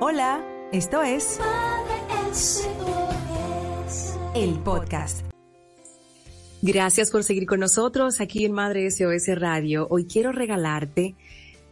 [0.00, 1.40] Hola, esto es
[4.36, 5.26] el podcast.
[6.62, 9.88] Gracias por seguir con nosotros aquí en Madre SOS Radio.
[9.90, 11.16] Hoy quiero regalarte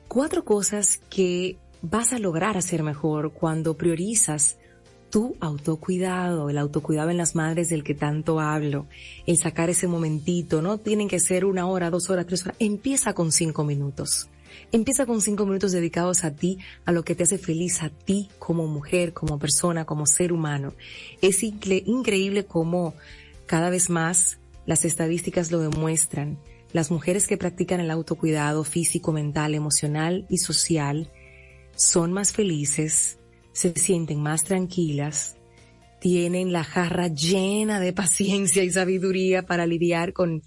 [0.08, 4.56] cuatro cosas que vas a lograr hacer mejor cuando priorizas
[5.08, 8.86] tu autocuidado, el autocuidado en las madres del que tanto hablo,
[9.26, 13.14] el sacar ese momentito, no tienen que ser una hora, dos horas, tres horas, empieza
[13.14, 14.28] con cinco minutos.
[14.72, 18.28] Empieza con cinco minutos dedicados a ti, a lo que te hace feliz a ti
[18.38, 20.74] como mujer, como persona, como ser humano.
[21.22, 22.94] Es increíble cómo
[23.46, 26.38] cada vez más las estadísticas lo demuestran.
[26.72, 31.10] Las mujeres que practican el autocuidado físico, mental, emocional y social
[31.76, 33.18] son más felices,
[33.52, 35.36] se sienten más tranquilas,
[36.00, 40.42] tienen la jarra llena de paciencia y sabiduría para lidiar con,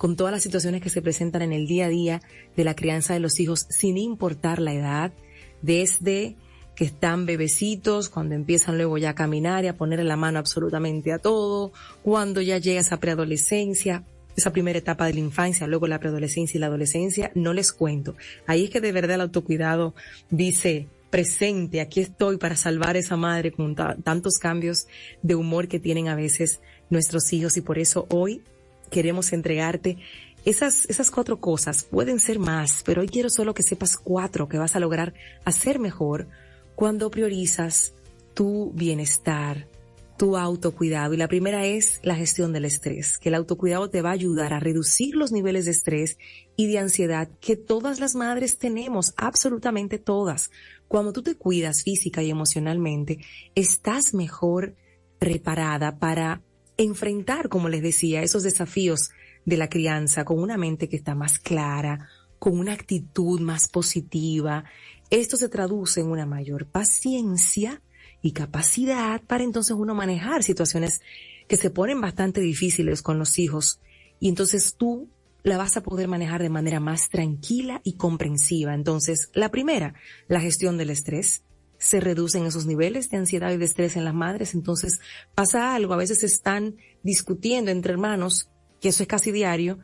[0.00, 2.22] con todas las situaciones que se presentan en el día a día
[2.56, 5.12] de la crianza de los hijos, sin importar la edad,
[5.60, 6.36] desde
[6.74, 11.12] que están bebecitos, cuando empiezan luego ya a caminar y a poner la mano absolutamente
[11.12, 16.00] a todo, cuando ya llega esa preadolescencia, esa primera etapa de la infancia, luego la
[16.00, 18.16] preadolescencia y la adolescencia, no les cuento.
[18.46, 19.94] Ahí es que de verdad el autocuidado
[20.30, 24.86] dice, presente, aquí estoy para salvar a esa madre con tantos cambios
[25.20, 28.42] de humor que tienen a veces nuestros hijos y por eso hoy
[28.90, 29.98] queremos entregarte
[30.44, 31.84] esas, esas cuatro cosas.
[31.84, 35.78] Pueden ser más, pero hoy quiero solo que sepas cuatro que vas a lograr hacer
[35.78, 36.28] mejor
[36.74, 37.94] cuando priorizas
[38.34, 39.68] tu bienestar,
[40.16, 41.14] tu autocuidado.
[41.14, 44.52] Y la primera es la gestión del estrés, que el autocuidado te va a ayudar
[44.52, 46.18] a reducir los niveles de estrés
[46.56, 50.50] y de ansiedad que todas las madres tenemos, absolutamente todas.
[50.88, 53.18] Cuando tú te cuidas física y emocionalmente,
[53.54, 54.74] estás mejor
[55.18, 56.42] preparada para
[56.82, 59.10] enfrentar, como les decía, esos desafíos
[59.44, 64.64] de la crianza con una mente que está más clara, con una actitud más positiva.
[65.10, 67.82] Esto se traduce en una mayor paciencia,
[68.22, 71.00] y capacidad para entonces uno manejar situaciones
[71.48, 73.80] que se ponen bastante difíciles con los hijos
[74.18, 75.08] y entonces tú
[75.42, 78.74] la vas a poder manejar de manera más tranquila y comprensiva.
[78.74, 79.94] Entonces, la primera,
[80.28, 81.44] la gestión del estrés.
[81.80, 85.00] Se reducen esos niveles de ansiedad y de estrés en las madres, entonces
[85.34, 88.48] pasa algo, a veces están discutiendo entre hermanos,
[88.80, 89.80] que eso es casi diario,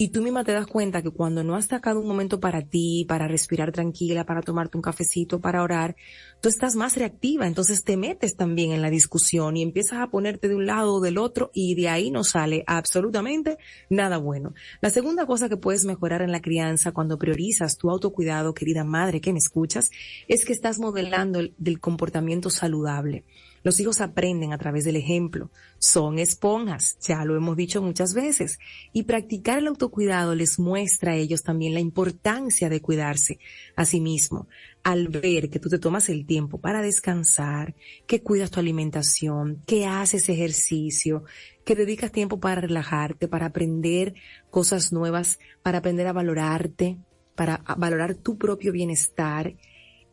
[0.00, 3.04] y tú misma te das cuenta que cuando no has sacado un momento para ti,
[3.06, 5.94] para respirar tranquila, para tomarte un cafecito, para orar,
[6.40, 10.48] tú estás más reactiva, entonces te metes también en la discusión y empiezas a ponerte
[10.48, 13.58] de un lado o del otro y de ahí no sale absolutamente
[13.90, 14.54] nada bueno.
[14.80, 19.20] La segunda cosa que puedes mejorar en la crianza cuando priorizas tu autocuidado, querida madre
[19.20, 19.90] que me escuchas,
[20.28, 23.24] es que estás modelando el, comportamiento saludable.
[23.62, 25.50] Los hijos aprenden a través del ejemplo.
[25.78, 28.58] Son esponjas, ya lo hemos dicho muchas veces.
[28.92, 33.38] Y practicar el autocuidado les muestra a ellos también la importancia de cuidarse
[33.76, 34.48] a sí mismo.
[34.82, 37.74] Al ver que tú te tomas el tiempo para descansar,
[38.06, 41.24] que cuidas tu alimentación, que haces ejercicio,
[41.64, 44.14] que dedicas tiempo para relajarte, para aprender
[44.50, 46.98] cosas nuevas, para aprender a valorarte,
[47.34, 49.54] para valorar tu propio bienestar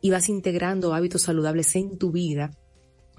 [0.00, 2.50] y vas integrando hábitos saludables en tu vida,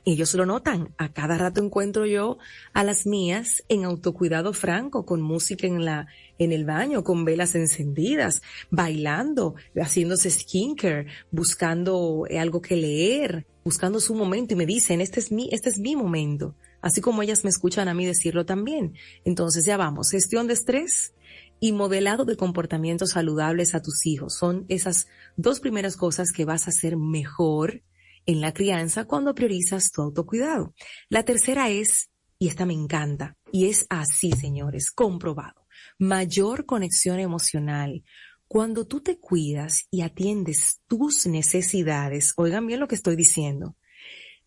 [0.10, 0.94] ellos lo notan.
[0.98, 2.38] A cada rato encuentro yo
[2.74, 7.56] a las mías en autocuidado franco, con música en la, en el baño, con velas
[7.56, 15.20] encendidas, bailando, haciéndose skincare, buscando algo que leer, buscando su momento y me dicen, este
[15.20, 16.56] es mi, este es mi momento.
[16.82, 18.94] Así como ellas me escuchan a mí decirlo también.
[19.26, 21.14] Entonces ya vamos, gestión de estrés
[21.60, 24.36] y modelado de comportamientos saludables a tus hijos.
[24.36, 27.82] Son esas dos primeras cosas que vas a hacer mejor
[28.30, 30.76] en la crianza cuando priorizas tu autocuidado.
[31.10, 35.66] La tercera es, y esta me encanta, y es así, señores, comprobado,
[35.98, 38.04] mayor conexión emocional.
[38.48, 43.76] Cuando tú te cuidas y atiendes tus necesidades, oigan bien lo que estoy diciendo,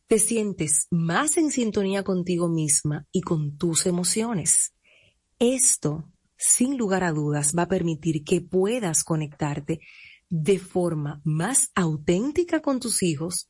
[0.06, 4.74] te sientes más en sintonía contigo misma y con tus emociones.
[5.40, 9.80] Esto, sin lugar a dudas, va a permitir que puedas conectarte
[10.28, 13.48] de forma más auténtica con tus hijos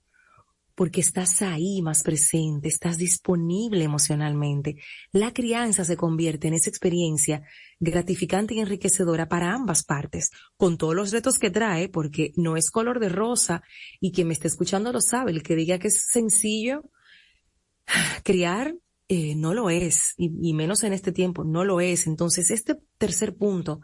[0.82, 4.78] porque estás ahí más presente, estás disponible emocionalmente.
[5.12, 7.44] La crianza se convierte en esa experiencia
[7.78, 12.72] gratificante y enriquecedora para ambas partes, con todos los retos que trae, porque no es
[12.72, 13.62] color de rosa
[14.00, 16.82] y quien me está escuchando lo sabe, el que diga que es sencillo,
[18.24, 18.74] criar
[19.06, 22.08] eh, no lo es, y menos en este tiempo, no lo es.
[22.08, 23.82] Entonces, este tercer punto,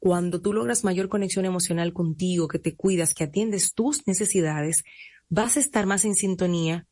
[0.00, 4.82] cuando tú logras mayor conexión emocional contigo, que te cuidas, que atiendes tus necesidades,
[5.30, 6.86] vas a estar más en sintonía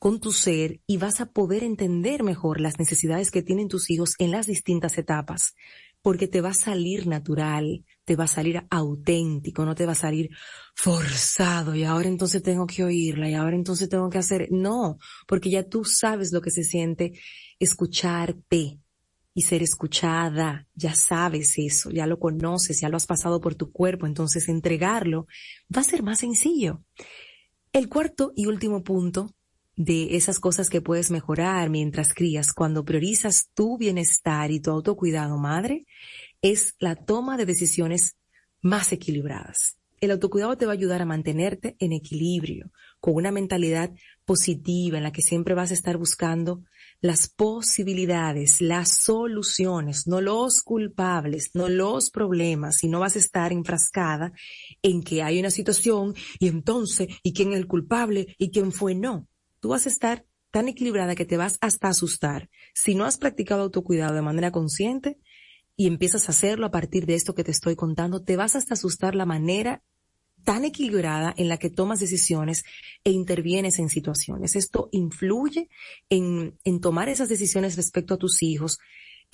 [0.00, 4.14] con tu ser y vas a poder entender mejor las necesidades que tienen tus hijos
[4.18, 5.54] en las distintas etapas,
[6.02, 9.96] porque te va a salir natural te va a salir auténtico, no te va a
[9.96, 10.30] salir
[10.74, 15.50] forzado y ahora entonces tengo que oírla y ahora entonces tengo que hacer, no, porque
[15.50, 17.12] ya tú sabes lo que se siente
[17.58, 18.78] escucharte
[19.36, 23.72] y ser escuchada, ya sabes eso, ya lo conoces, ya lo has pasado por tu
[23.72, 25.26] cuerpo, entonces entregarlo
[25.74, 26.82] va a ser más sencillo.
[27.74, 29.34] El cuarto y último punto
[29.74, 35.38] de esas cosas que puedes mejorar mientras crías cuando priorizas tu bienestar y tu autocuidado
[35.38, 35.84] madre
[36.40, 38.16] es la toma de decisiones
[38.62, 39.76] más equilibradas.
[40.00, 43.90] El autocuidado te va a ayudar a mantenerte en equilibrio, con una mentalidad
[44.24, 46.62] positiva en la que siempre vas a estar buscando
[47.04, 53.52] las posibilidades, las soluciones, no los culpables, no los problemas, y no vas a estar
[53.52, 54.32] enfrascada
[54.80, 58.34] en que hay una situación y entonces, ¿y quién es el culpable?
[58.38, 58.94] ¿Y quién fue?
[58.94, 59.28] No.
[59.60, 62.48] Tú vas a estar tan equilibrada que te vas hasta asustar.
[62.72, 65.18] Si no has practicado autocuidado de manera consciente
[65.76, 68.72] y empiezas a hacerlo a partir de esto que te estoy contando, te vas hasta
[68.72, 69.82] asustar la manera
[70.44, 72.64] tan equilibrada en la que tomas decisiones
[73.02, 74.56] e intervienes en situaciones.
[74.56, 75.68] Esto influye
[76.08, 78.78] en, en tomar esas decisiones respecto a tus hijos,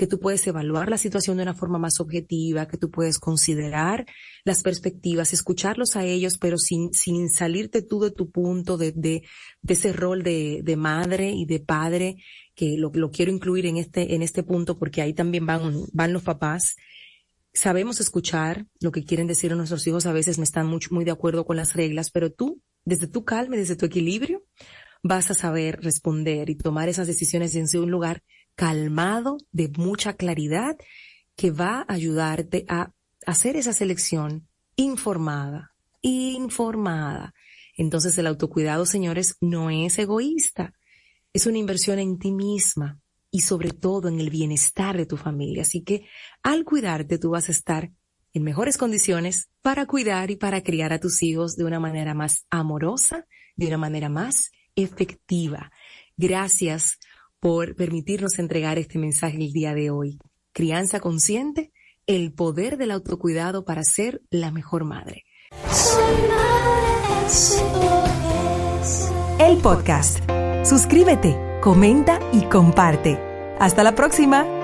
[0.01, 4.07] que tú puedes evaluar la situación de una forma más objetiva, que tú puedes considerar
[4.45, 9.25] las perspectivas, escucharlos a ellos, pero sin, sin salirte tú de tu punto, de, de,
[9.61, 12.17] de ese rol de, de, madre y de padre,
[12.55, 16.15] que lo, lo quiero incluir en este, en este punto porque ahí también van, van
[16.15, 16.77] los papás
[17.53, 21.11] sabemos escuchar lo que quieren decir nuestros hijos, a veces no están muy, muy de
[21.11, 24.45] acuerdo con las reglas, pero tú, desde tu calma, desde tu equilibrio,
[25.03, 28.23] vas a saber responder y tomar esas decisiones desde un lugar
[28.55, 30.77] calmado, de mucha claridad,
[31.37, 32.93] que va a ayudarte a
[33.27, 37.35] hacer esa selección informada, informada.
[37.77, 40.75] Entonces el autocuidado, señores, no es egoísta,
[41.33, 43.01] es una inversión en ti misma,
[43.31, 45.63] y sobre todo en el bienestar de tu familia.
[45.63, 46.07] Así que
[46.43, 47.91] al cuidarte tú vas a estar
[48.33, 52.47] en mejores condiciones para cuidar y para criar a tus hijos de una manera más
[52.51, 55.71] amorosa, de una manera más efectiva.
[56.17, 56.99] Gracias
[57.41, 60.19] por permitirnos entregar este mensaje el día de hoy.
[60.53, 61.73] Crianza consciente,
[62.07, 65.25] el poder del autocuidado para ser la mejor madre.
[69.39, 70.21] El podcast.
[70.65, 73.19] Suscríbete comenta y comparte.
[73.59, 74.60] Hasta la próxima.